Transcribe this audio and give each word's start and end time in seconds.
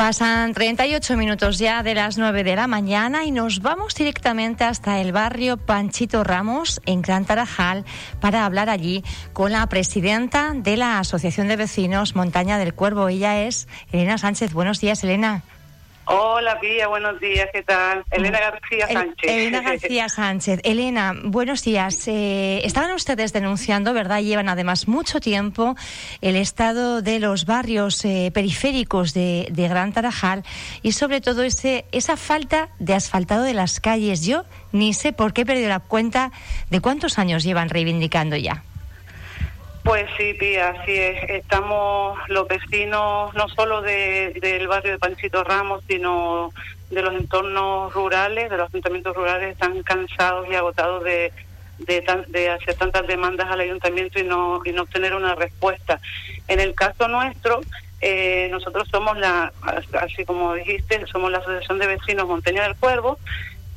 Pasan 0.00 0.54
38 0.54 1.14
minutos 1.18 1.58
ya 1.58 1.82
de 1.82 1.94
las 1.94 2.16
9 2.16 2.42
de 2.42 2.56
la 2.56 2.66
mañana 2.66 3.26
y 3.26 3.32
nos 3.32 3.60
vamos 3.60 3.94
directamente 3.94 4.64
hasta 4.64 4.98
el 4.98 5.12
barrio 5.12 5.58
Panchito 5.58 6.24
Ramos 6.24 6.80
en 6.86 7.02
Gran 7.02 7.26
Tarajal 7.26 7.84
para 8.18 8.46
hablar 8.46 8.70
allí 8.70 9.04
con 9.34 9.52
la 9.52 9.68
presidenta 9.68 10.54
de 10.54 10.78
la 10.78 11.00
Asociación 11.00 11.48
de 11.48 11.56
Vecinos 11.56 12.16
Montaña 12.16 12.56
del 12.56 12.72
Cuervo. 12.72 13.08
Ella 13.10 13.42
es 13.42 13.68
Elena 13.92 14.16
Sánchez. 14.16 14.54
Buenos 14.54 14.80
días, 14.80 15.04
Elena. 15.04 15.42
Hola, 16.12 16.58
Pía, 16.58 16.88
buenos 16.88 17.20
días, 17.20 17.48
¿qué 17.52 17.62
tal? 17.62 18.02
Elena 18.10 18.40
García 18.40 18.88
Sánchez. 18.88 19.30
Elena 19.30 19.60
García 19.60 20.08
Sánchez. 20.08 20.60
Elena, 20.64 21.14
buenos 21.22 21.62
días. 21.62 22.08
Eh, 22.08 22.62
estaban 22.64 22.90
ustedes 22.90 23.32
denunciando, 23.32 23.94
¿verdad? 23.94 24.20
Llevan 24.20 24.48
además 24.48 24.88
mucho 24.88 25.20
tiempo 25.20 25.76
el 26.20 26.34
estado 26.34 27.00
de 27.00 27.20
los 27.20 27.46
barrios 27.46 28.04
eh, 28.04 28.32
periféricos 28.34 29.14
de, 29.14 29.46
de, 29.52 29.68
Gran 29.68 29.92
Tarajal 29.92 30.42
y 30.82 30.92
sobre 30.92 31.20
todo 31.20 31.44
ese, 31.44 31.84
esa 31.92 32.16
falta 32.16 32.70
de 32.80 32.94
asfaltado 32.94 33.44
de 33.44 33.54
las 33.54 33.78
calles. 33.78 34.26
Yo 34.26 34.44
ni 34.72 34.94
sé 34.94 35.12
por 35.12 35.32
qué 35.32 35.42
he 35.42 35.46
perdido 35.46 35.68
la 35.68 35.78
cuenta 35.78 36.32
de 36.70 36.80
cuántos 36.80 37.20
años 37.20 37.44
llevan 37.44 37.68
reivindicando 37.68 38.34
ya. 38.34 38.64
Pues 39.84 40.06
sí, 40.18 40.34
tía, 40.38 40.70
así 40.70 40.92
es. 40.92 41.30
Estamos 41.30 42.18
los 42.28 42.46
vecinos, 42.46 43.32
no 43.34 43.48
solo 43.48 43.80
de, 43.80 44.38
del 44.40 44.68
barrio 44.68 44.92
de 44.92 44.98
Panchito 44.98 45.42
Ramos, 45.42 45.82
sino 45.88 46.52
de 46.90 47.02
los 47.02 47.14
entornos 47.14 47.92
rurales, 47.94 48.50
de 48.50 48.56
los 48.56 48.68
asentamientos 48.68 49.16
rurales, 49.16 49.52
están 49.52 49.82
cansados 49.82 50.46
y 50.50 50.54
agotados 50.54 51.02
de, 51.04 51.32
de, 51.78 52.50
hacer 52.50 52.74
tantas 52.74 53.06
demandas 53.06 53.50
al 53.50 53.60
ayuntamiento 53.60 54.20
y 54.20 54.24
no, 54.24 54.60
y 54.64 54.72
no 54.72 54.82
obtener 54.82 55.14
una 55.14 55.34
respuesta. 55.34 56.00
En 56.48 56.60
el 56.60 56.74
caso 56.74 57.08
nuestro, 57.08 57.60
eh, 58.00 58.48
nosotros 58.50 58.88
somos 58.90 59.18
la, 59.18 59.52
así 60.00 60.24
como 60.24 60.54
dijiste, 60.54 61.06
somos 61.06 61.30
la 61.30 61.38
Asociación 61.38 61.78
de 61.78 61.86
Vecinos 61.86 62.26
Montaña 62.26 62.64
del 62.64 62.76
Cuervo 62.76 63.18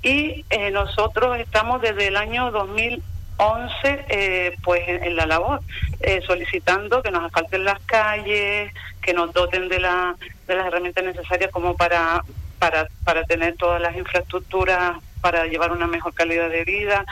y 0.01 0.43
eh, 0.49 0.71
nosotros 0.71 1.39
estamos 1.39 1.81
desde 1.81 2.07
el 2.07 2.17
año 2.17 2.51
2000 2.51 3.01
11 3.37 4.05
eh, 4.09 4.55
pues 4.63 4.81
en, 4.87 5.15
la 5.15 5.25
labor, 5.25 5.61
eh, 6.01 6.21
solicitando 6.25 7.01
que 7.01 7.11
nos 7.11 7.23
asfalten 7.25 7.65
las 7.65 7.79
calles, 7.81 8.73
que 9.01 9.13
nos 9.13 9.33
doten 9.33 9.69
de, 9.69 9.79
la, 9.79 10.15
de 10.47 10.55
las 10.55 10.67
herramientas 10.67 11.03
necesarias 11.03 11.51
como 11.51 11.75
para, 11.75 12.23
para, 12.59 12.87
para 13.03 13.23
tener 13.23 13.55
todas 13.57 13.81
las 13.81 13.95
infraestructuras 13.95 14.97
para 15.21 15.45
llevar 15.45 15.71
una 15.71 15.87
mejor 15.87 16.13
calidad 16.13 16.49
de 16.49 16.63
vida 16.63 17.05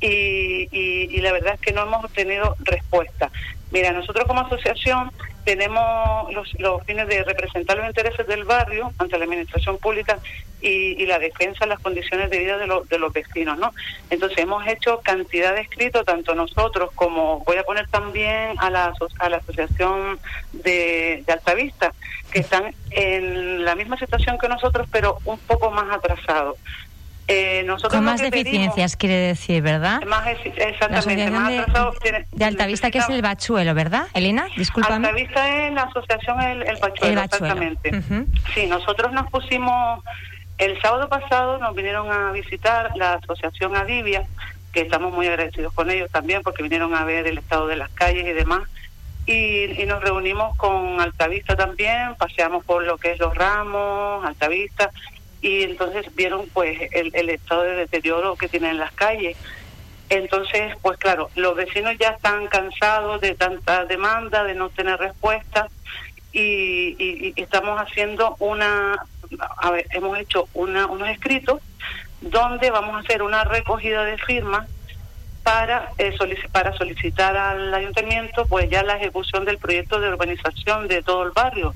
y, 0.00 0.68
y, 0.70 1.20
la 1.20 1.32
verdad 1.32 1.54
es 1.54 1.60
que 1.60 1.72
no 1.72 1.82
hemos 1.82 2.04
obtenido 2.04 2.54
respuesta. 2.60 3.30
Mira, 3.70 3.92
nosotros 3.92 4.26
como 4.26 4.40
asociación 4.40 5.10
tenemos 5.46 6.32
los, 6.34 6.52
los, 6.58 6.82
fines 6.82 7.06
de 7.06 7.22
representar 7.22 7.76
los 7.76 7.86
intereses 7.86 8.26
del 8.26 8.42
barrio 8.42 8.92
ante 8.98 9.16
la 9.16 9.24
administración 9.24 9.78
pública 9.78 10.18
y, 10.60 11.00
y 11.00 11.06
la 11.06 11.20
defensa 11.20 11.64
de 11.64 11.68
las 11.68 11.78
condiciones 11.78 12.30
de 12.30 12.38
vida 12.40 12.58
de, 12.58 12.66
de, 12.90 12.98
los 12.98 13.12
vecinos, 13.12 13.56
¿no? 13.56 13.72
Entonces 14.10 14.38
hemos 14.38 14.66
hecho 14.66 15.00
cantidad 15.04 15.54
de 15.54 15.60
escritos, 15.60 16.04
tanto 16.04 16.34
nosotros 16.34 16.90
como 16.96 17.44
voy 17.44 17.58
a 17.58 17.62
poner 17.62 17.86
también 17.86 18.58
a 18.58 18.70
la, 18.70 18.92
a 19.20 19.28
la 19.28 19.36
asociación 19.36 20.18
de, 20.52 21.22
de 21.24 21.32
Altavista, 21.32 21.92
que 22.32 22.40
están 22.40 22.74
en 22.90 23.64
la 23.64 23.76
misma 23.76 23.96
situación 23.98 24.38
que 24.38 24.48
nosotros, 24.48 24.88
pero 24.90 25.18
un 25.26 25.38
poco 25.38 25.70
más 25.70 25.96
atrasados. 25.96 26.58
Eh, 27.28 27.64
nosotros 27.64 27.94
Con 27.94 28.04
más 28.04 28.20
deficiencias, 28.20 28.96
quiere 28.96 29.16
decir, 29.16 29.60
¿verdad? 29.60 30.00
Más, 30.04 30.26
exactamente. 30.28 31.30
Más 31.30 31.50
de, 31.50 32.26
de 32.30 32.44
Altavista, 32.44 32.90
que 32.90 32.98
es 32.98 33.08
el 33.08 33.20
Bachuelo, 33.20 33.74
¿verdad? 33.74 34.06
Elena, 34.14 34.46
discúlpame. 34.56 35.08
Altavista 35.08 35.66
es 35.66 35.72
la 35.72 35.82
asociación 35.82 36.40
El, 36.40 36.62
el 36.62 36.76
Bachuelo, 36.76 37.20
exactamente. 37.22 37.90
Sí, 38.54 38.66
nosotros 38.66 39.12
nos 39.12 39.28
pusimos... 39.30 40.04
El 40.58 40.80
sábado 40.80 41.08
pasado 41.08 41.58
nos 41.58 41.74
vinieron 41.74 42.10
a 42.10 42.32
visitar 42.32 42.90
la 42.96 43.14
asociación 43.14 43.76
Adivia, 43.76 44.24
que 44.72 44.82
estamos 44.82 45.12
muy 45.12 45.26
agradecidos 45.26 45.72
con 45.74 45.90
ellos 45.90 46.10
también 46.10 46.42
porque 46.42 46.62
vinieron 46.62 46.94
a 46.94 47.04
ver 47.04 47.26
el 47.26 47.38
estado 47.38 47.66
de 47.66 47.76
las 47.76 47.90
calles 47.90 48.24
y 48.24 48.32
demás. 48.32 48.62
Y, 49.26 49.82
y, 49.82 49.84
nos 49.86 50.00
reunimos 50.00 50.56
con 50.56 51.00
Altavista 51.00 51.56
también, 51.56 52.14
paseamos 52.16 52.64
por 52.64 52.84
lo 52.84 52.96
que 52.96 53.12
es 53.12 53.18
Los 53.18 53.34
Ramos, 53.34 54.24
Altavista, 54.24 54.92
y 55.40 55.62
entonces 55.62 56.14
vieron 56.14 56.48
pues 56.52 56.78
el, 56.92 57.10
el 57.14 57.30
estado 57.30 57.62
de 57.62 57.76
deterioro 57.76 58.36
que 58.36 58.48
tienen 58.48 58.78
las 58.78 58.92
calles. 58.92 59.36
Entonces, 60.08 60.74
pues 60.82 60.98
claro, 60.98 61.30
los 61.34 61.56
vecinos 61.56 61.96
ya 61.98 62.10
están 62.10 62.46
cansados 62.46 63.20
de 63.20 63.34
tanta 63.34 63.84
demanda, 63.84 64.44
de 64.44 64.54
no 64.54 64.68
tener 64.68 64.98
respuesta 64.98 65.68
y, 66.32 66.96
y, 66.98 67.32
estamos 67.36 67.80
haciendo 67.80 68.36
una, 68.38 68.96
hemos 69.90 70.18
hecho 70.18 70.48
una, 70.54 70.86
unos 70.86 71.08
escritos 71.08 71.60
donde 72.20 72.70
vamos 72.70 72.94
a 72.94 72.98
hacer 73.00 73.22
una 73.22 73.44
recogida 73.44 74.04
de 74.04 74.18
firmas 74.18 74.68
para, 75.42 75.92
eh, 75.98 76.14
para 76.52 76.76
solicitar 76.76 77.36
al 77.36 77.72
ayuntamiento 77.72 78.46
pues 78.46 78.68
ya 78.68 78.82
la 78.82 78.96
ejecución 78.96 79.44
del 79.44 79.58
proyecto 79.58 80.00
de 80.00 80.08
urbanización 80.08 80.88
de 80.88 81.02
todo 81.02 81.22
el 81.22 81.30
barrio, 81.30 81.74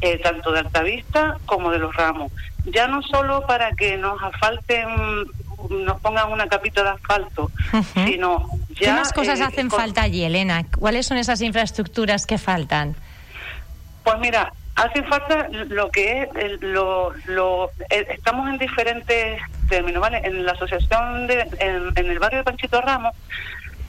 eh, 0.00 0.18
tanto 0.18 0.52
de 0.52 0.60
Altavista 0.60 1.38
como 1.46 1.70
de 1.70 1.78
Los 1.78 1.94
Ramos. 1.94 2.32
Ya 2.64 2.86
no 2.86 3.02
solo 3.02 3.46
para 3.46 3.72
que 3.72 3.96
nos 3.96 4.22
asfalten, 4.22 4.88
nos 5.70 6.00
pongan 6.00 6.30
una 6.30 6.46
capita 6.46 6.82
de 6.82 6.90
asfalto, 6.90 7.50
sino 7.94 8.48
ya... 8.70 8.86
¿Qué 8.86 8.92
más 8.92 9.12
cosas 9.12 9.40
eh, 9.40 9.44
hacen 9.44 9.70
falta 9.70 10.02
allí, 10.02 10.24
Elena? 10.24 10.64
¿Cuáles 10.78 11.06
son 11.06 11.16
esas 11.16 11.40
infraestructuras 11.40 12.26
que 12.26 12.38
faltan? 12.38 12.94
Pues 14.04 14.18
mira, 14.20 14.52
hace 14.78 15.02
falta 15.02 15.48
lo 15.50 15.90
que 15.90 16.22
es 16.22 16.62
lo, 16.62 17.12
lo 17.26 17.70
estamos 17.90 18.48
en 18.48 18.58
diferentes 18.58 19.40
términos 19.68 20.00
vale 20.00 20.20
en 20.24 20.46
la 20.46 20.52
asociación 20.52 21.26
de 21.26 21.40
en, 21.58 21.92
el 21.96 22.18
barrio 22.18 22.38
de 22.38 22.44
Panchito 22.44 22.80
Ramos 22.80 23.14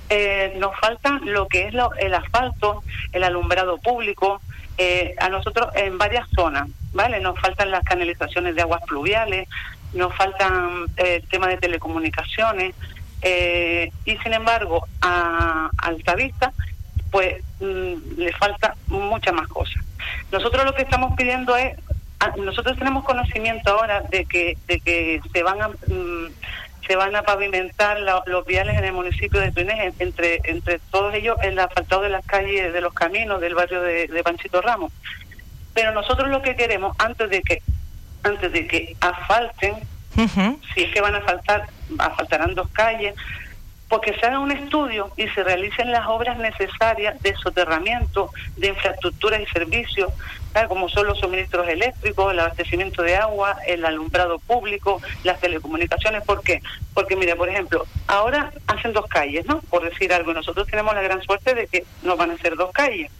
eh, 0.09 0.55
nos 0.57 0.75
falta 0.79 1.19
lo 1.23 1.47
que 1.47 1.67
es 1.67 1.73
el 1.99 2.13
asfalto 2.13 2.83
el 3.13 3.23
alumbrado 3.23 3.77
público 3.77 4.41
eh, 4.79 5.13
a 5.19 5.29
nosotros 5.29 5.69
en 5.75 5.99
varias 5.99 6.27
zonas 6.35 6.67
vale 6.93 7.19
nos 7.19 7.39
faltan 7.39 7.69
las 7.69 7.83
canalizaciones 7.83 8.55
de 8.55 8.63
aguas 8.63 8.81
pluviales 8.87 9.47
nos 9.93 10.15
faltan 10.15 10.85
eh, 10.97 11.19
el 11.21 11.27
tema 11.27 11.47
de 11.47 11.57
telecomunicaciones 11.57 12.73
y 13.21 14.17
sin 14.17 14.33
embargo 14.33 14.87
a 15.01 15.69
Altavista 15.77 16.53
pues 17.11 17.43
mm, 17.59 18.17
le 18.17 18.31
falta 18.33 18.75
muchas 18.87 19.33
más 19.33 19.47
cosas. 19.47 19.83
Nosotros 20.31 20.65
lo 20.65 20.73
que 20.73 20.83
estamos 20.83 21.15
pidiendo 21.15 21.55
es, 21.55 21.77
ah, 22.19 22.33
nosotros 22.37 22.77
tenemos 22.77 23.03
conocimiento 23.03 23.71
ahora 23.71 24.01
de 24.01 24.25
que, 24.25 24.57
de 24.67 24.79
que 24.79 25.21
se 25.31 25.43
van 25.43 25.61
a... 25.61 25.67
Mm, 25.69 26.31
se 26.89 26.95
van 26.95 27.15
a 27.15 27.21
pavimentar 27.21 27.99
los 28.25 28.45
viales 28.47 28.75
en 28.75 28.83
el 28.83 28.93
municipio 28.93 29.39
de 29.39 29.51
Tuinés, 29.51 29.93
entre, 29.99 30.41
entre 30.43 30.79
todos 30.89 31.13
ellos 31.13 31.37
el 31.43 31.59
asfaltado 31.59 32.01
de 32.01 32.09
las 32.09 32.25
calles, 32.25 32.73
de 32.73 32.81
los 32.81 32.95
caminos 32.95 33.39
del 33.39 33.53
barrio 33.53 33.83
de, 33.83 34.21
Panchito 34.23 34.59
Ramos. 34.59 34.91
Pero 35.75 35.91
nosotros 35.91 36.29
lo 36.29 36.41
que 36.41 36.55
queremos, 36.55 36.95
antes 36.97 37.29
de 37.29 37.43
que 37.43 37.61
antes 38.23 38.51
de 38.51 38.65
que 38.65 38.95
asfalten, 39.01 39.75
si 40.73 40.81
es 40.81 40.91
que 40.91 40.99
van 40.99 41.13
a 41.13 41.21
faltar, 41.21 41.67
asfaltarán 41.99 42.55
dos 42.55 42.67
calles, 42.69 43.13
porque 43.89 44.13
se 44.13 44.25
haga 44.27 44.39
un 44.39 44.51
estudio 44.51 45.11
y 45.17 45.27
se 45.29 45.43
realicen 45.43 45.91
las 45.91 46.07
obras 46.07 46.37
necesarias 46.37 47.19
de 47.21 47.35
soterramiento, 47.35 48.29
de 48.55 48.67
infraestructuras 48.67 49.41
y 49.41 49.45
servicios, 49.47 50.13
como 50.67 50.89
son 50.89 51.07
los 51.07 51.19
suministros 51.19 51.67
eléctricos, 51.67 52.31
el 52.31 52.39
abastecimiento 52.39 53.01
de 53.01 53.15
agua, 53.15 53.57
el 53.65 53.83
alumbrado 53.85 54.39
público, 54.39 55.01
las 55.23 55.39
telecomunicaciones. 55.39 56.23
¿Por 56.23 56.43
qué? 56.43 56.61
Porque, 56.93 57.15
mira, 57.15 57.35
por 57.35 57.49
ejemplo, 57.49 57.85
ahora 58.07 58.51
hacen 58.67 58.93
dos 58.93 59.07
calles, 59.07 59.45
¿no? 59.47 59.59
Por 59.61 59.89
decir 59.89 60.13
algo, 60.13 60.33
nosotros 60.33 60.67
tenemos 60.67 60.93
la 60.93 61.01
gran 61.01 61.21
suerte 61.23 61.55
de 61.55 61.67
que 61.67 61.83
no 62.03 62.15
van 62.15 62.31
a 62.31 62.37
ser 62.37 62.55
dos 62.55 62.71
calles. 62.71 63.11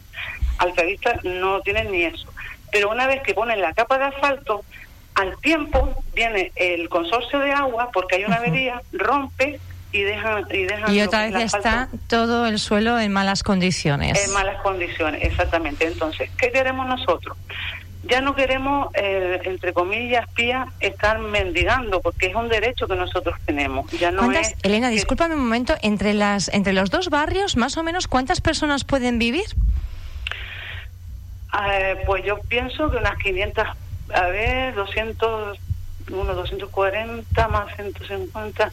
Altavista 0.58 1.18
no 1.24 1.60
tienen 1.62 1.90
ni 1.90 2.02
eso. 2.02 2.28
Pero 2.70 2.90
una 2.90 3.08
vez 3.08 3.22
que 3.22 3.34
ponen 3.34 3.60
la 3.60 3.72
capa 3.72 3.98
de 3.98 4.04
asfalto, 4.04 4.64
al 5.14 5.36
tiempo 5.38 5.94
viene 6.14 6.52
el 6.54 6.88
consorcio 6.88 7.40
de 7.40 7.50
agua, 7.50 7.90
porque 7.92 8.16
hay 8.16 8.24
una 8.24 8.36
avería, 8.36 8.82
rompe 8.92 9.58
y 9.92 10.02
dejan 10.02 10.46
y, 10.52 10.92
y 10.94 11.00
otra 11.02 11.28
vez 11.28 11.54
está 11.54 11.88
todo 12.08 12.46
el 12.46 12.58
suelo 12.58 12.98
en 12.98 13.12
malas 13.12 13.42
condiciones. 13.42 14.24
En 14.24 14.32
malas 14.32 14.60
condiciones 14.62 15.22
exactamente. 15.24 15.86
Entonces 15.86 16.30
qué 16.36 16.50
queremos 16.52 16.86
nosotros 16.86 17.36
ya 18.02 18.20
no 18.20 18.34
queremos 18.34 18.88
eh, 18.94 19.40
entre 19.44 19.72
comillas 19.72 20.26
pía 20.34 20.68
estar 20.80 21.18
mendigando 21.18 22.00
porque 22.00 22.26
es 22.26 22.34
un 22.34 22.48
derecho 22.48 22.86
que 22.88 22.96
nosotros 22.96 23.38
tenemos. 23.44 23.90
Ya 23.92 24.10
no 24.10 24.30
es 24.32 24.54
Elena 24.62 24.88
discúlpame 24.88 25.34
un 25.34 25.42
momento 25.42 25.74
entre 25.82 26.14
las 26.14 26.48
entre 26.48 26.72
los 26.72 26.90
dos 26.90 27.10
barrios 27.10 27.56
más 27.56 27.76
o 27.76 27.82
menos 27.82 28.08
cuántas 28.08 28.40
personas 28.40 28.84
pueden 28.84 29.18
vivir 29.18 29.44
eh, 31.72 31.96
pues 32.06 32.24
yo 32.24 32.38
pienso 32.48 32.90
que 32.90 32.96
unas 32.96 33.16
500 33.18 33.66
a 34.14 34.26
ver 34.28 34.74
200 34.74 35.58
unos 36.10 36.36
240 36.36 37.48
más 37.48 37.74
150 37.76 38.72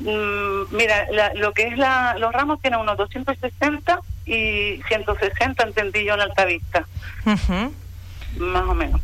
Mm, 0.00 0.74
mira, 0.76 1.06
lo 1.34 1.52
que 1.52 1.64
es 1.68 1.76
la, 1.76 2.16
los 2.18 2.32
ramos 2.32 2.60
tienen 2.60 2.80
unos 2.80 2.96
260 2.96 4.00
y 4.26 4.80
160, 4.88 5.62
entendí 5.64 6.04
yo, 6.04 6.14
en 6.14 6.20
Altavista. 6.20 6.86
más 8.38 8.62
o 8.64 8.74
menos. 8.74 9.00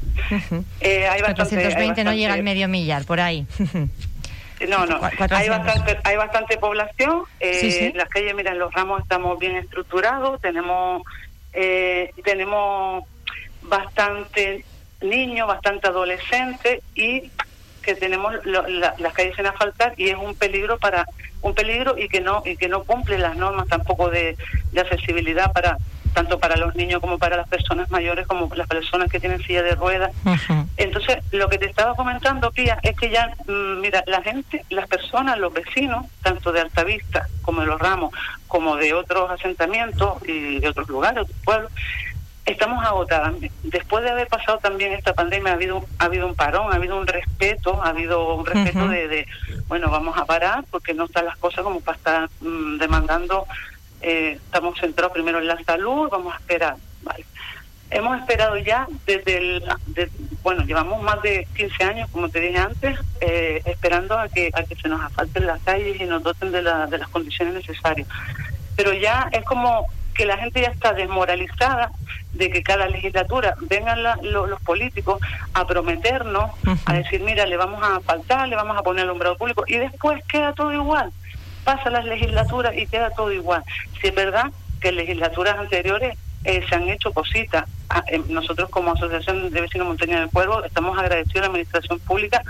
eh, 0.80 1.08
hay 1.08 1.20
420 1.20 2.04
no 2.04 2.12
llega 2.14 2.34
al 2.34 2.42
medio 2.42 2.68
millar, 2.68 3.04
por 3.04 3.20
ahí. 3.20 3.46
No, 4.68 4.86
no, 4.86 5.00
hay 5.30 5.48
bastante, 5.48 5.98
hay 6.04 6.16
bastante 6.16 6.56
población. 6.58 7.24
Eh, 7.40 7.92
Las 7.96 8.08
calles, 8.08 8.34
mira, 8.34 8.54
los 8.54 8.72
ramos 8.72 9.02
estamos 9.02 9.38
bien 9.38 9.56
estructurados, 9.56 10.40
tenemos, 10.40 11.02
eh, 11.52 12.12
tenemos 12.22 13.04
bastante 13.62 14.64
niños, 15.02 15.48
bastante 15.48 15.88
adolescentes 15.88 16.82
y 16.94 17.30
que 17.84 17.94
tenemos 17.94 18.34
las 18.44 19.12
calles 19.12 19.36
sin 19.36 19.46
asfaltar 19.46 19.94
y 19.96 20.08
es 20.08 20.16
un 20.16 20.34
peligro 20.34 20.78
para 20.78 21.06
un 21.42 21.54
peligro 21.54 21.96
y 21.98 22.08
que 22.08 22.20
no 22.20 22.42
y 22.44 22.56
que 22.56 22.68
no 22.68 22.84
cumple 22.84 23.18
las 23.18 23.36
normas 23.36 23.68
tampoco 23.68 24.10
de, 24.10 24.36
de 24.72 24.80
accesibilidad 24.80 25.52
para 25.52 25.78
tanto 26.14 26.38
para 26.38 26.56
los 26.56 26.74
niños 26.74 27.00
como 27.00 27.18
para 27.18 27.36
las 27.36 27.48
personas 27.48 27.90
mayores, 27.90 28.26
como 28.26 28.48
las 28.54 28.68
personas 28.68 29.10
que 29.10 29.20
tienen 29.20 29.42
silla 29.42 29.62
de 29.62 29.74
ruedas. 29.74 30.12
Entonces, 30.76 31.18
lo 31.32 31.48
que 31.48 31.58
te 31.58 31.66
estaba 31.66 31.94
comentando, 31.94 32.50
Pía, 32.52 32.78
es 32.82 32.96
que 32.96 33.10
ya, 33.10 33.34
mm, 33.46 33.80
mira, 33.80 34.02
la 34.06 34.22
gente, 34.22 34.64
las 34.70 34.86
personas, 34.86 35.38
los 35.38 35.52
vecinos, 35.52 36.06
tanto 36.22 36.52
de 36.52 36.60
Altavista 36.60 37.26
como 37.42 37.60
de 37.60 37.66
Los 37.66 37.80
Ramos, 37.80 38.14
como 38.46 38.76
de 38.76 38.94
otros 38.94 39.30
asentamientos 39.30 40.22
y 40.26 40.60
de 40.60 40.68
otros 40.68 40.88
lugares, 40.88 41.22
otros 41.22 41.38
pueblos, 41.44 41.72
estamos 42.44 42.84
agotadas. 42.84 43.34
Después 43.62 44.04
de 44.04 44.10
haber 44.10 44.28
pasado 44.28 44.58
también 44.58 44.92
esta 44.92 45.14
pandemia, 45.14 45.52
ha 45.52 45.54
habido, 45.54 45.84
ha 45.98 46.04
habido 46.04 46.26
un 46.26 46.34
parón, 46.34 46.72
ha 46.72 46.76
habido 46.76 46.98
un 46.98 47.06
respeto, 47.06 47.82
ha 47.82 47.88
habido 47.88 48.34
un 48.34 48.46
respeto 48.46 48.88
de, 48.88 49.26
bueno, 49.68 49.90
vamos 49.90 50.16
a 50.18 50.24
parar 50.24 50.64
porque 50.70 50.94
no 50.94 51.04
están 51.04 51.24
las 51.24 51.36
cosas 51.38 51.64
como 51.64 51.80
para 51.80 51.96
estar 51.96 52.28
mm, 52.40 52.78
demandando 52.78 53.46
eh, 54.06 54.38
estamos 54.44 54.78
centrados 54.78 55.14
primero 55.14 55.38
en 55.38 55.46
la 55.46 55.62
salud, 55.64 56.08
vamos 56.10 56.34
a 56.34 56.36
esperar. 56.36 56.76
Vale. 57.02 57.24
Hemos 57.90 58.18
esperado 58.20 58.58
ya 58.58 58.86
desde 59.06 59.38
el, 59.38 59.64
bueno, 60.42 60.64
llevamos 60.64 61.02
más 61.02 61.22
de 61.22 61.46
15 61.56 61.84
años, 61.84 62.10
como 62.10 62.28
te 62.28 62.40
dije 62.40 62.58
antes, 62.58 62.98
eh, 63.20 63.62
esperando 63.64 64.18
a 64.18 64.28
que, 64.28 64.50
a 64.52 64.62
que 64.64 64.74
se 64.74 64.88
nos 64.88 65.00
asfalten 65.00 65.46
las 65.46 65.62
calles 65.62 65.98
y 66.00 66.04
nos 66.04 66.22
doten 66.22 66.52
de, 66.52 66.62
de 66.62 66.98
las 66.98 67.08
condiciones 67.08 67.54
necesarias. 67.54 68.08
Pero 68.76 68.92
ya 68.92 69.28
es 69.32 69.44
como 69.44 69.86
que 70.14 70.26
la 70.26 70.38
gente 70.38 70.60
ya 70.62 70.68
está 70.68 70.92
desmoralizada 70.92 71.90
de 72.32 72.50
que 72.50 72.62
cada 72.62 72.86
legislatura 72.88 73.54
vengan 73.60 74.02
los 74.22 74.60
políticos 74.62 75.20
a 75.52 75.66
prometernos, 75.66 76.50
a 76.86 76.94
decir, 76.94 77.20
mira, 77.22 77.46
le 77.46 77.56
vamos 77.56 77.80
a 77.82 78.00
faltar, 78.00 78.48
le 78.48 78.56
vamos 78.56 78.76
a 78.76 78.82
poner 78.82 79.04
alumbrado 79.04 79.36
público, 79.36 79.64
y 79.66 79.76
después 79.76 80.22
queda 80.26 80.52
todo 80.52 80.72
igual 80.72 81.12
pasa 81.64 81.90
las 81.90 82.04
legislaturas 82.04 82.76
y 82.76 82.86
queda 82.86 83.10
todo 83.10 83.32
igual. 83.32 83.64
Si 84.00 84.08
es 84.08 84.14
verdad 84.14 84.52
que 84.80 84.90
en 84.90 84.96
legislaturas 84.96 85.58
anteriores 85.58 86.16
eh, 86.44 86.62
se 86.68 86.74
han 86.74 86.88
hecho 86.88 87.12
cositas. 87.12 87.64
Ah, 87.88 88.04
eh, 88.06 88.20
nosotros 88.28 88.68
como 88.68 88.92
Asociación 88.92 89.50
de 89.50 89.60
Vecinos 89.60 89.88
Montaña 89.88 90.20
del 90.20 90.30
Cuervo 90.30 90.62
estamos 90.64 90.96
agradecidos 90.98 91.36
a 91.36 91.40
la 91.40 91.46
Administración 91.46 91.98
Pública 92.00 92.42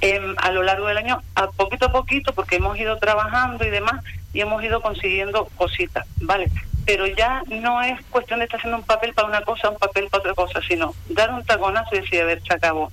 em, 0.00 0.34
a 0.38 0.50
lo 0.50 0.62
largo 0.62 0.86
del 0.86 0.98
año, 0.98 1.22
a 1.36 1.48
poquito 1.48 1.86
a 1.86 1.92
poquito, 1.92 2.32
porque 2.32 2.56
hemos 2.56 2.76
ido 2.78 2.98
trabajando 2.98 3.64
y 3.64 3.70
demás, 3.70 4.04
y 4.32 4.40
hemos 4.40 4.62
ido 4.62 4.80
consiguiendo 4.80 5.48
cositas, 5.56 6.06
¿vale? 6.20 6.50
Pero 6.88 7.06
ya 7.06 7.42
no 7.48 7.82
es 7.82 8.00
cuestión 8.06 8.38
de 8.38 8.46
estar 8.46 8.58
haciendo 8.58 8.78
un 8.78 8.84
papel 8.84 9.12
para 9.12 9.28
una 9.28 9.42
cosa, 9.42 9.68
un 9.68 9.76
papel 9.76 10.08
para 10.08 10.22
otra 10.22 10.34
cosa, 10.34 10.62
sino 10.66 10.94
dar 11.10 11.30
un 11.34 11.44
taconazo 11.44 11.94
y 11.94 12.00
decir, 12.00 12.22
a 12.22 12.24
ver, 12.24 12.40
se 12.42 12.54
acabó. 12.54 12.90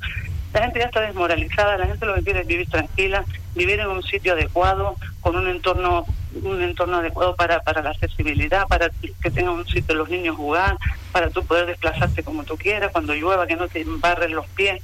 La 0.54 0.64
gente 0.64 0.80
ya 0.80 0.88
está 0.88 1.00
desmoralizada, 1.00 1.78
la 1.78 1.86
gente 1.86 2.06
lo 2.06 2.14
que 2.16 2.24
quiere 2.24 2.42
es 2.42 2.48
vivir 2.48 2.70
tranquila, 2.70 3.24
vivir 3.54 3.80
en 3.80 3.88
un 3.88 4.04
sitio 4.04 4.34
adecuado, 4.34 4.98
con 5.22 5.38
un 5.38 5.48
entorno 5.48 6.06
un 6.44 6.62
entorno 6.62 6.98
adecuado 6.98 7.38
para, 7.38 7.62
para 7.62 7.82
la 7.82 7.92
accesibilidad, 7.92 8.68
para 8.68 8.90
que 8.90 9.32
tengan 9.32 9.54
un 9.54 9.66
sitio 9.66 9.96
los 9.96 10.10
niños 10.10 10.36
jugar, 10.36 10.76
para 11.14 11.30
tú 11.30 11.46
poder 11.46 11.66
desplazarte 11.66 12.22
como 12.22 12.44
tú 12.44 12.58
quieras, 12.58 12.92
cuando 12.92 13.14
llueva, 13.14 13.48
que 13.48 13.56
no 13.56 13.70
te 13.70 13.80
embarren 13.80 14.36
los 14.36 14.46
pies. 14.48 14.84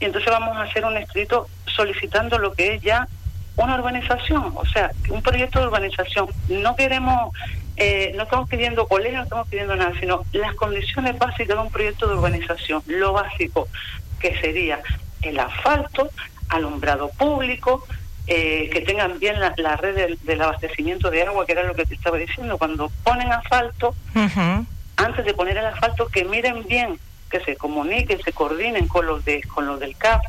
Y 0.00 0.04
entonces 0.04 0.30
vamos 0.30 0.54
a 0.54 0.64
hacer 0.64 0.84
un 0.84 0.98
escrito 0.98 1.48
solicitando 1.64 2.38
lo 2.38 2.52
que 2.52 2.74
es 2.74 2.82
ya 2.82 3.08
una 3.56 3.76
urbanización, 3.76 4.52
o 4.54 4.66
sea, 4.66 4.92
un 5.08 5.22
proyecto 5.22 5.60
de 5.60 5.66
urbanización. 5.66 6.28
No 6.48 6.76
queremos, 6.76 7.32
eh, 7.78 8.12
no 8.16 8.24
estamos 8.24 8.48
pidiendo 8.48 8.88
colegios, 8.88 9.18
no 9.18 9.22
estamos 9.22 9.48
pidiendo 9.48 9.76
nada, 9.76 9.92
sino 10.00 10.24
las 10.32 10.54
condiciones 10.54 11.16
básicas 11.16 11.56
de 11.56 11.62
un 11.62 11.70
proyecto 11.70 12.08
de 12.08 12.14
urbanización. 12.14 12.82
Lo 12.86 13.12
básico, 13.12 13.68
que 14.18 14.38
sería 14.40 14.80
el 15.22 15.38
asfalto, 15.38 16.10
alumbrado 16.48 17.10
público, 17.10 17.86
eh, 18.26 18.68
que 18.72 18.80
tengan 18.80 19.18
bien 19.20 19.36
la, 19.38 19.76
red 19.76 20.16
del, 20.20 20.42
abastecimiento 20.42 21.08
de 21.08 21.22
agua, 21.22 21.46
que 21.46 21.52
era 21.52 21.62
lo 21.62 21.74
que 21.74 21.86
te 21.86 21.94
estaba 21.94 22.18
diciendo. 22.18 22.58
Cuando 22.58 22.90
ponen 23.04 23.32
asfalto, 23.32 23.94
antes 24.96 25.24
de 25.24 25.34
poner 25.34 25.56
el 25.56 25.66
asfalto, 25.66 26.08
que 26.08 26.24
miren 26.24 26.66
bien, 26.66 26.98
que 27.30 27.40
se 27.40 27.56
comuniquen, 27.56 28.20
se 28.22 28.32
coordinen 28.32 28.88
con 28.88 29.06
los, 29.06 29.24
de, 29.24 29.42
con 29.42 29.66
los 29.66 29.78
del 29.78 29.96
CAP, 29.96 30.22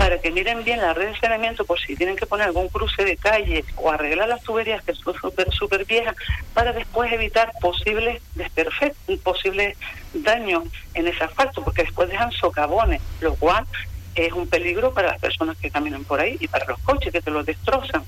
para 0.00 0.18
que 0.18 0.30
miren 0.30 0.64
bien 0.64 0.80
la 0.80 0.94
red 0.94 1.08
de 1.08 1.20
saneamiento 1.20 1.66
por 1.66 1.78
si 1.78 1.94
tienen 1.94 2.16
que 2.16 2.24
poner 2.24 2.46
algún 2.46 2.70
cruce 2.70 3.04
de 3.04 3.18
calle 3.18 3.66
o 3.76 3.90
arreglar 3.90 4.30
las 4.30 4.42
tuberías 4.42 4.82
que 4.82 4.94
son 4.94 5.14
súper 5.14 5.52
super 5.52 5.84
viejas 5.84 6.16
para 6.54 6.72
después 6.72 7.12
evitar 7.12 7.52
posibles 7.60 8.22
desperfectos, 8.34 9.18
posibles 9.18 9.76
daños 10.14 10.64
en 10.94 11.06
ese 11.06 11.22
asfalto, 11.22 11.62
porque 11.62 11.82
después 11.82 12.08
dejan 12.08 12.32
socavones, 12.32 13.02
lo 13.20 13.34
cual 13.34 13.66
es 14.14 14.32
un 14.32 14.48
peligro 14.48 14.94
para 14.94 15.08
las 15.08 15.20
personas 15.20 15.58
que 15.58 15.70
caminan 15.70 16.04
por 16.04 16.18
ahí 16.18 16.38
y 16.40 16.48
para 16.48 16.64
los 16.64 16.78
coches 16.78 17.12
que 17.12 17.20
te 17.20 17.30
los 17.30 17.44
destrozan 17.44 18.02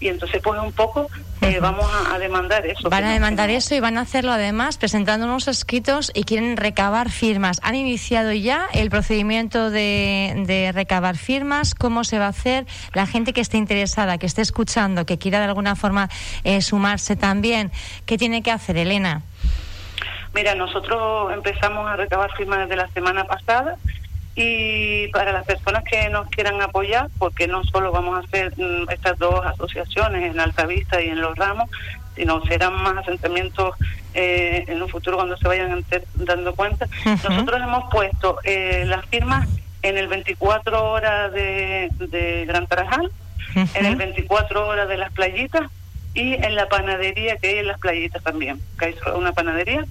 y 0.00 0.08
entonces 0.08 0.40
pues 0.42 0.60
un 0.60 0.72
poco 0.72 1.08
eh, 1.40 1.58
vamos 1.60 1.86
a, 2.10 2.18
demandar 2.18 2.66
eso. 2.66 2.88
Van 2.88 3.04
a 3.04 3.12
demandar 3.12 3.50
eso 3.50 3.74
y 3.74 3.80
van 3.80 3.98
a 3.98 4.02
hacerlo 4.02 4.32
además 4.32 4.78
presentando 4.78 5.26
unos 5.26 5.48
escritos 5.48 6.10
y 6.14 6.24
quieren 6.24 6.56
recabar 6.56 7.10
firmas. 7.10 7.60
¿Han 7.62 7.74
iniciado 7.74 8.32
ya 8.32 8.66
el 8.72 8.90
procedimiento 8.90 9.70
de, 9.70 10.70
recabar 10.74 11.16
firmas? 11.16 11.74
¿Cómo 11.74 12.04
se 12.04 12.18
va 12.18 12.26
a 12.26 12.28
hacer? 12.28 12.66
La 12.94 13.06
gente 13.06 13.32
que 13.32 13.40
esté 13.40 13.58
interesada, 13.58 14.18
que 14.18 14.26
esté 14.26 14.42
escuchando, 14.42 15.04
que 15.06 15.18
quiera 15.18 15.38
de 15.38 15.46
alguna 15.46 15.76
forma 15.76 16.08
eh, 16.44 16.62
sumarse 16.62 17.16
también, 17.16 17.70
¿qué 18.06 18.16
tiene 18.16 18.42
que 18.42 18.50
hacer, 18.50 18.76
Elena? 18.76 19.22
Mira, 20.34 20.54
nosotros 20.54 21.32
empezamos 21.32 21.88
a 21.88 21.96
recabar 21.96 22.32
firmas 22.36 22.60
desde 22.60 22.76
la 22.76 22.88
semana 22.88 23.24
pasada 23.24 23.76
y 24.36 25.08
para 25.08 25.32
las 25.32 25.44
personas 25.44 25.84
que 25.84 26.08
nos 26.08 26.28
quieran 26.28 26.60
apoyar, 26.60 27.08
porque 27.18 27.46
no 27.46 27.62
solo 27.64 27.92
vamos 27.92 28.16
a 28.16 28.26
hacer 28.26 28.52
mm, 28.56 28.90
estas 28.90 29.18
dos 29.18 29.44
asociaciones 29.44 30.30
en 30.30 30.40
Altavista 30.40 31.00
y 31.00 31.08
en 31.08 31.20
Los 31.20 31.36
Ramos, 31.36 31.70
sino 32.16 32.42
serán 32.44 32.74
más 32.74 32.96
asentamientos 32.98 33.76
eh, 34.14 34.64
en 34.66 34.82
un 34.82 34.88
futuro 34.88 35.16
cuando 35.16 35.36
se 35.36 35.46
vayan 35.46 35.84
dando 36.14 36.54
cuenta. 36.54 36.86
Nosotros 37.04 37.60
hemos 37.60 37.90
puesto 37.90 38.38
eh, 38.44 38.84
las 38.86 39.04
firmas 39.06 39.48
en 39.82 39.98
el 39.98 40.08
24 40.08 40.90
horas 40.90 41.32
de, 41.32 41.90
de 41.98 42.44
Gran 42.46 42.66
Tarajal, 42.66 43.10
en 43.54 43.86
el 43.86 43.96
24 43.96 44.66
horas 44.66 44.88
de 44.88 44.96
las 44.96 45.12
playitas 45.12 45.70
y 46.14 46.34
en 46.34 46.54
la 46.54 46.68
panadería 46.68 47.36
que 47.36 47.48
hay 47.48 47.58
en 47.58 47.66
las 47.66 47.78
playitas 47.78 48.22
también, 48.22 48.60
que 48.78 48.86
hay 48.86 48.94
una 49.14 49.32
panadería 49.32 49.84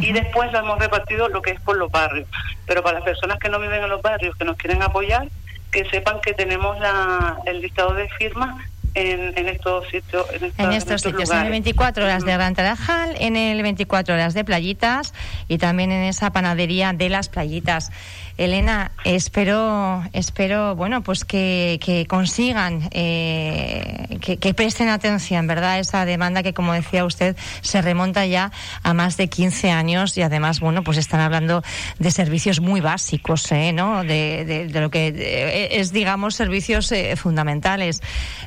y 0.00 0.12
después 0.12 0.50
lo 0.52 0.60
hemos 0.60 0.78
repartido 0.78 1.28
lo 1.28 1.42
que 1.42 1.50
es 1.50 1.60
por 1.60 1.76
los 1.76 1.90
barrios. 1.90 2.28
Pero 2.66 2.82
para 2.82 2.98
las 2.98 3.04
personas 3.04 3.38
que 3.38 3.48
no 3.48 3.58
viven 3.60 3.82
en 3.82 3.90
los 3.90 4.02
barrios, 4.02 4.36
que 4.36 4.44
nos 4.44 4.56
quieren 4.56 4.82
apoyar, 4.82 5.28
que 5.70 5.84
sepan 5.90 6.20
que 6.20 6.34
tenemos 6.34 6.78
la, 6.78 7.38
el 7.46 7.60
listado 7.60 7.94
de 7.94 8.08
firmas 8.10 8.54
en, 8.94 9.38
en, 9.38 9.48
estos 9.48 9.86
sitios. 9.88 10.26
En, 10.58 10.72
estos, 10.72 11.02
sitios, 11.02 11.30
en 11.30 11.38
el 11.38 11.50
24 11.50 12.04
horas 12.04 12.24
de 12.24 12.32
Gran 12.32 12.54
Tarajal, 12.54 13.14
en 13.18 13.36
el 13.36 13.62
24 13.62 14.14
horas 14.14 14.34
de 14.34 14.44
Playitas 14.44 15.14
y 15.48 15.58
también 15.58 15.92
en 15.92 16.02
esa 16.04 16.32
panadería 16.32 16.92
de 16.92 17.08
las 17.08 17.28
Playitas. 17.28 17.90
Elena, 18.38 18.92
espero, 19.04 20.02
espero, 20.14 20.74
bueno, 20.74 21.02
pues 21.02 21.24
que, 21.24 21.78
que 21.82 22.06
consigan, 22.06 22.88
eh, 22.92 24.18
que, 24.20 24.54
presten 24.54 24.88
atención, 24.88 25.46
¿verdad? 25.46 25.78
Esa 25.78 26.04
demanda 26.06 26.42
que, 26.42 26.54
como 26.54 26.72
decía 26.72 27.04
usted, 27.04 27.36
se 27.60 27.82
remonta 27.82 28.24
ya 28.26 28.50
a 28.82 28.94
más 28.94 29.16
de 29.16 29.28
15 29.28 29.70
años 29.70 30.16
y 30.16 30.22
además, 30.22 30.60
bueno, 30.60 30.82
pues 30.82 30.96
están 30.96 31.20
hablando 31.20 31.62
de 31.98 32.10
servicios 32.10 32.60
muy 32.60 32.80
básicos, 32.80 33.52
¿eh? 33.52 33.72
¿no? 33.72 34.02
De, 34.02 34.44
de, 34.44 34.80
lo 34.80 34.90
que 34.90 35.68
es, 35.72 35.92
digamos, 35.92 36.34
servicios 36.34 36.90
eh, 36.92 37.16
fundamentales. 37.16 38.00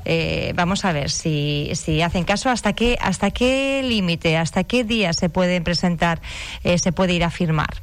Eh, 0.03 0.34
vamos 0.55 0.85
a 0.85 0.91
ver 0.91 1.09
si, 1.09 1.71
si 1.73 2.01
hacen 2.01 2.23
caso, 2.23 2.49
hasta 2.49 2.73
qué, 2.73 2.97
hasta 3.01 3.31
qué 3.31 3.81
límite, 3.83 4.37
hasta 4.37 4.63
qué 4.63 4.83
día 4.83 5.13
se 5.13 5.29
pueden 5.29 5.63
presentar, 5.63 6.21
se 6.77 6.91
puede 6.91 7.13
ir 7.13 7.23
a 7.23 7.29
firmar. 7.29 7.81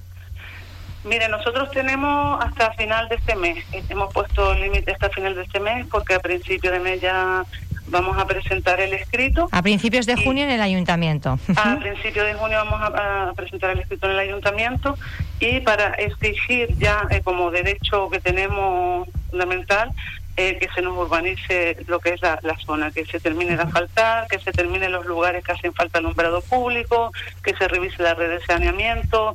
Mire, 1.04 1.28
nosotros 1.28 1.70
tenemos 1.72 2.42
hasta 2.44 2.72
final 2.74 3.08
de 3.08 3.16
este 3.16 3.34
mes. 3.34 3.64
Hemos 3.88 4.12
puesto 4.12 4.54
límite 4.54 4.92
hasta 4.92 5.08
final 5.10 5.34
de 5.34 5.42
este 5.42 5.58
mes 5.58 5.86
porque 5.90 6.14
a 6.14 6.20
principio 6.20 6.70
de 6.70 6.78
mes 6.78 7.00
ya 7.00 7.44
vamos 7.86 8.16
a 8.16 8.26
presentar 8.26 8.80
el 8.80 8.94
escrito. 8.94 9.48
A 9.50 9.62
principios 9.62 10.06
de 10.06 10.16
junio 10.16 10.44
en 10.44 10.50
el 10.50 10.60
ayuntamiento. 10.60 11.38
A 11.56 11.76
principios 11.80 12.26
de 12.26 12.34
junio 12.34 12.58
vamos 12.64 12.80
a, 12.80 13.32
presentar 13.34 13.70
el 13.70 13.80
escrito 13.80 14.06
en 14.06 14.12
el 14.12 14.18
ayuntamiento 14.20 14.96
y 15.40 15.60
para 15.60 15.90
exigir 15.94 16.68
ya 16.78 17.06
eh, 17.10 17.20
como 17.24 17.50
derecho 17.50 18.08
que 18.08 18.20
tenemos 18.20 19.08
fundamental 19.30 19.90
eh, 20.36 20.58
que 20.58 20.68
se 20.74 20.82
nos 20.82 20.96
urbanice 20.96 21.76
lo 21.86 22.00
que 22.00 22.10
es 22.10 22.22
la, 22.22 22.40
zona, 22.64 22.90
que 22.90 23.04
se 23.04 23.20
termine 23.20 23.56
de 23.56 23.62
asfaltar, 23.62 24.28
que 24.28 24.38
se 24.38 24.52
terminen 24.52 24.92
los 24.92 25.04
lugares 25.04 25.44
que 25.44 25.52
hacen 25.52 25.74
falta 25.74 25.98
alumbrado 25.98 26.40
público, 26.40 27.12
que 27.42 27.54
se 27.54 27.68
revise 27.68 28.02
la 28.02 28.14
red 28.14 28.30
de 28.30 28.44
saneamiento, 28.44 29.34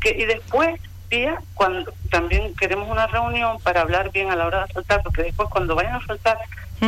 que 0.00 0.10
y 0.10 0.24
después 0.24 0.80
Pía, 1.08 1.40
cuando 1.54 1.92
también 2.10 2.52
queremos 2.56 2.88
una 2.88 3.06
reunión 3.06 3.60
para 3.60 3.82
hablar 3.82 4.10
bien 4.10 4.30
a 4.30 4.36
la 4.36 4.46
hora 4.46 4.58
de 4.58 4.64
asfaltar, 4.64 5.02
porque 5.04 5.22
después 5.22 5.48
cuando 5.48 5.76
vayan 5.76 5.94
a 5.94 5.98
asfaltar, 5.98 6.36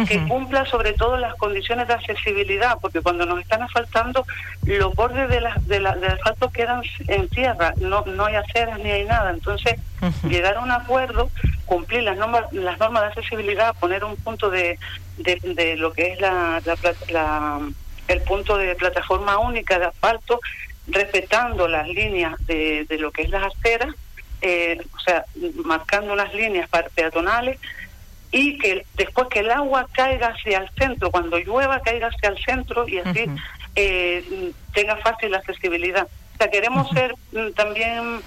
que 0.07 0.27
cumpla 0.29 0.67
sobre 0.67 0.93
todo 0.93 1.17
las 1.17 1.35
condiciones 1.37 1.89
de 1.89 1.95
accesibilidad, 1.95 2.79
porque 2.81 3.01
cuando 3.01 3.25
nos 3.27 3.41
están 3.41 3.63
asfaltando, 3.63 4.25
los 4.65 4.95
bordes 4.95 5.29
de 5.29 5.41
la, 5.41 5.55
de 5.67 5.81
la, 5.81 5.95
del 5.97 6.13
asfalto 6.13 6.51
quedan 6.51 6.83
en 7.07 7.29
tierra, 7.29 7.73
no, 7.79 8.05
no 8.05 8.27
hay 8.27 8.37
aceras 8.37 8.79
ni 8.81 8.91
hay 8.91 9.05
nada. 9.05 9.31
Entonces, 9.31 9.77
llegar 10.29 10.57
a 10.57 10.61
un 10.61 10.71
acuerdo, 10.71 11.31
cumplir 11.65 12.03
las 12.03 12.17
normas, 12.17 12.53
las 12.53 12.79
normas 12.79 13.03
de 13.03 13.09
accesibilidad, 13.09 13.75
poner 13.77 14.05
un 14.05 14.17
punto 14.17 14.51
de, 14.51 14.79
de, 15.17 15.77
lo 15.77 15.93
que 15.93 16.13
es 16.13 16.21
la, 16.21 16.61
la, 17.11 17.61
el 18.09 18.21
punto 18.23 18.57
de 18.57 18.75
plataforma 18.75 19.39
única 19.39 19.79
de 19.79 19.87
asfalto, 19.87 20.41
respetando 20.87 21.67
las 21.67 21.89
líneas 21.89 22.35
de, 22.47 22.85
de 22.89 22.99
lo 22.99 23.11
que 23.11 23.23
es 23.23 23.31
las 23.31 23.45
aceras, 23.45 23.95
eh, 24.41 24.81
o 24.95 25.01
sea, 25.01 25.25
marcando 25.65 26.13
unas 26.13 26.33
líneas 26.33 26.69
peatonales 26.95 27.59
y 28.31 28.59
que 28.59 28.85
después 28.95 29.29
que 29.29 29.41
el 29.41 29.51
agua 29.51 29.87
caiga 29.93 30.29
hacia 30.29 30.59
el 30.59 30.71
centro, 30.79 31.11
cuando 31.11 31.39
llueva 31.39 31.81
caiga 31.81 32.09
hacia 32.09 32.31
el 32.31 32.39
centro 32.45 32.87
y 32.89 32.99
así 32.99 33.27
eh, 33.75 34.53
tenga 34.75 34.97
fácil 34.97 35.35
accesibilidad. 35.35 36.07
O 36.35 36.37
sea, 36.39 36.51
queremos 36.51 36.89
ser 36.91 37.15
mm, 37.33 37.53
también 37.53 38.21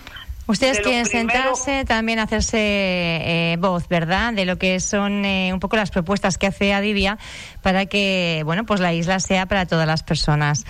Ustedes 0.51 0.81
quieren 0.81 1.05
sentarse, 1.05 1.85
también 1.85 2.19
hacerse 2.19 2.57
eh, 2.59 3.55
voz, 3.57 3.87
¿verdad? 3.87 4.33
De 4.33 4.43
lo 4.43 4.57
que 4.57 4.81
son 4.81 5.23
eh, 5.23 5.53
un 5.53 5.61
poco 5.61 5.77
las 5.77 5.91
propuestas 5.91 6.37
que 6.37 6.45
hace 6.45 6.73
Adivia 6.73 7.17
para 7.61 7.85
que, 7.85 8.41
bueno, 8.43 8.65
pues 8.65 8.81
la 8.81 8.91
isla 8.91 9.21
sea 9.21 9.45
para 9.45 9.65
todas 9.65 9.87
las 9.87 10.03
personas. 10.03 10.65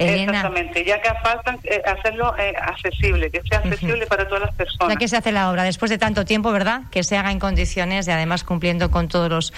Exactamente, 0.00 0.84
ya 0.84 1.00
que 1.00 1.10
falta 1.22 1.56
eh, 1.62 1.80
hacerlo 1.86 2.34
accesible, 2.60 3.30
que 3.30 3.40
sea 3.48 3.58
accesible 3.58 4.06
para 4.06 4.26
todas 4.26 4.46
las 4.46 4.54
personas. 4.56 4.94
Ya 4.94 4.96
que 4.98 5.06
se 5.06 5.16
hace 5.16 5.30
la 5.30 5.48
obra 5.48 5.62
después 5.62 5.90
de 5.90 5.98
tanto 5.98 6.24
tiempo, 6.24 6.50
¿verdad? 6.50 6.82
Que 6.90 7.04
se 7.04 7.16
haga 7.16 7.30
en 7.30 7.38
condiciones 7.38 8.08
y 8.08 8.10
además 8.10 8.42
cumpliendo 8.42 8.90
con 8.90 9.06
todos 9.06 9.30
los 9.30 9.52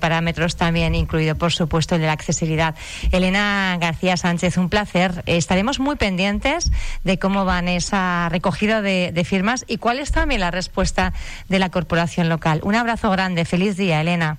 parámetros 0.00 0.56
también, 0.56 0.94
incluido, 0.94 1.34
por 1.34 1.52
supuesto, 1.52 1.96
el 1.96 2.00
de 2.00 2.06
la 2.06 2.14
accesibilidad. 2.14 2.74
Elena 3.12 3.76
García 3.78 4.16
Sánchez, 4.16 4.56
un 4.56 4.70
placer. 4.70 5.22
Estaremos 5.26 5.78
muy 5.78 5.96
pendientes 5.96 6.70
de 7.02 7.18
cómo 7.18 7.44
van 7.44 7.68
esa 7.68 8.28
recogida 8.30 8.80
de, 8.80 8.93
firmas 9.24 9.64
y 9.68 9.78
cuál 9.78 9.98
es 9.98 10.12
también 10.12 10.40
la 10.40 10.50
respuesta 10.50 11.12
de 11.48 11.58
la 11.58 11.70
corporación 11.70 12.28
local. 12.28 12.60
Un 12.62 12.74
abrazo 12.74 13.10
grande, 13.10 13.44
feliz 13.44 13.76
día, 13.76 14.00
Elena. 14.00 14.38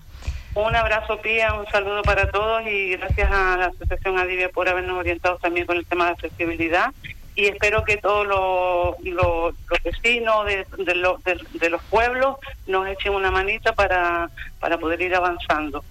Un 0.55 0.74
abrazo, 0.74 1.19
Pía, 1.21 1.53
un 1.53 1.67
saludo 1.67 2.01
para 2.01 2.31
todos 2.31 2.65
y 2.65 2.95
gracias 2.95 3.29
a 3.29 3.57
la 3.57 3.65
Asociación 3.65 4.17
Adivia 4.17 4.47
por 4.50 4.69
habernos 4.69 4.97
orientado 4.97 5.38
también 5.38 5.67
con 5.67 5.75
el 5.75 5.85
tema 5.85 6.05
de 6.05 6.12
accesibilidad. 6.12 6.91
Y 7.35 7.47
espero 7.47 7.83
que 7.83 7.97
todos 7.97 8.25
los, 8.25 8.95
los, 9.03 9.53
vecinos 9.83 10.45
de, 10.45 10.65
de, 10.77 11.69
los 11.69 11.83
pueblos 11.83 12.38
nos 12.67 12.88
echen 12.88 13.13
una 13.13 13.29
manita 13.29 13.74
para, 13.74 14.29
para 14.62 14.77
poder 14.77 15.01
ir 15.01 15.13
avanzando. 15.13 15.83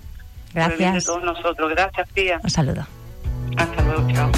Gracias. 0.54 1.04
todos 1.04 1.22
nosotros. 1.22 1.70
Gracias, 1.70 2.08
Pía. 2.14 2.40
Un 2.42 2.50
saludo. 2.50 2.86
Hasta 3.58 3.82
luego, 3.82 4.10
chao. 4.12 4.32